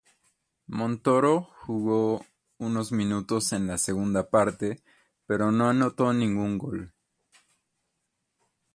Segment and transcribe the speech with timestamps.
[0.65, 2.25] Montoro jugó
[2.57, 4.81] unos minutos en la segunda parte,
[5.27, 6.91] pero no anotó ningún gol.